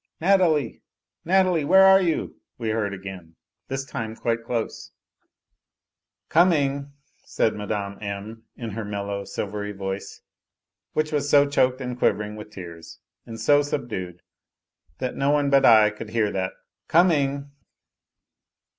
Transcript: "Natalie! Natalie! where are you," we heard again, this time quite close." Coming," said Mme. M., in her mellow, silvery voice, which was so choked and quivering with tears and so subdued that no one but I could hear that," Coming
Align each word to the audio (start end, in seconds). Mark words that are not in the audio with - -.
"Natalie! 0.19 0.81
Natalie! 1.25 1.63
where 1.63 1.83
are 1.85 2.01
you," 2.01 2.41
we 2.57 2.69
heard 2.71 2.91
again, 2.91 3.35
this 3.67 3.85
time 3.85 4.15
quite 4.15 4.43
close." 4.43 4.93
Coming," 6.37 6.93
said 7.23 7.53
Mme. 7.53 7.99
M., 8.01 8.43
in 8.55 8.71
her 8.71 8.83
mellow, 8.83 9.25
silvery 9.25 9.73
voice, 9.73 10.21
which 10.93 11.11
was 11.11 11.29
so 11.29 11.47
choked 11.47 11.81
and 11.81 11.99
quivering 11.99 12.35
with 12.35 12.49
tears 12.49 12.97
and 13.27 13.39
so 13.39 13.61
subdued 13.61 14.23
that 14.97 15.15
no 15.15 15.29
one 15.29 15.51
but 15.51 15.65
I 15.65 15.91
could 15.91 16.09
hear 16.09 16.31
that," 16.31 16.53
Coming 16.97 17.51